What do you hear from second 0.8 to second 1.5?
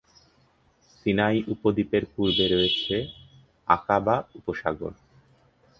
Sinai